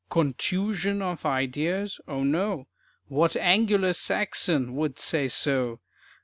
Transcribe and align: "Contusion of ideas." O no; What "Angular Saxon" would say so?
"Contusion 0.09 0.99
of 1.03 1.27
ideas." 1.27 2.01
O 2.07 2.23
no; 2.23 2.65
What 3.07 3.35
"Angular 3.35 3.93
Saxon" 3.93 4.73
would 4.75 4.97
say 4.97 5.27
so? 5.27 5.79